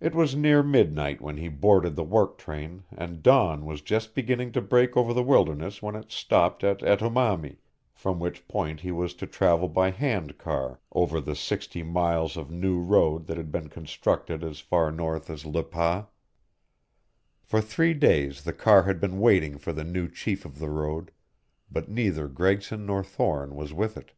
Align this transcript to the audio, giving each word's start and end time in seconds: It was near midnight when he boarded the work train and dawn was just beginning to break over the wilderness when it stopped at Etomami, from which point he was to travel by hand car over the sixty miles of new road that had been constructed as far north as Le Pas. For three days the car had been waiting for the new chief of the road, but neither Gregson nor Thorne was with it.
It 0.00 0.14
was 0.14 0.34
near 0.34 0.62
midnight 0.62 1.20
when 1.20 1.36
he 1.36 1.48
boarded 1.48 1.94
the 1.94 2.02
work 2.02 2.38
train 2.38 2.84
and 2.90 3.22
dawn 3.22 3.66
was 3.66 3.82
just 3.82 4.14
beginning 4.14 4.50
to 4.52 4.62
break 4.62 4.96
over 4.96 5.12
the 5.12 5.22
wilderness 5.22 5.82
when 5.82 5.94
it 5.94 6.10
stopped 6.10 6.64
at 6.64 6.78
Etomami, 6.82 7.58
from 7.92 8.18
which 8.18 8.48
point 8.48 8.80
he 8.80 8.90
was 8.90 9.12
to 9.16 9.26
travel 9.26 9.68
by 9.68 9.90
hand 9.90 10.38
car 10.38 10.80
over 10.92 11.20
the 11.20 11.34
sixty 11.36 11.82
miles 11.82 12.34
of 12.38 12.50
new 12.50 12.80
road 12.80 13.26
that 13.26 13.36
had 13.36 13.52
been 13.52 13.68
constructed 13.68 14.42
as 14.42 14.60
far 14.60 14.90
north 14.90 15.28
as 15.28 15.44
Le 15.44 15.62
Pas. 15.64 16.06
For 17.42 17.60
three 17.60 17.92
days 17.92 18.44
the 18.44 18.54
car 18.54 18.84
had 18.84 19.00
been 19.02 19.20
waiting 19.20 19.58
for 19.58 19.74
the 19.74 19.84
new 19.84 20.08
chief 20.08 20.46
of 20.46 20.58
the 20.58 20.70
road, 20.70 21.10
but 21.70 21.90
neither 21.90 22.26
Gregson 22.26 22.86
nor 22.86 23.04
Thorne 23.04 23.54
was 23.54 23.70
with 23.74 23.98
it. 23.98 24.12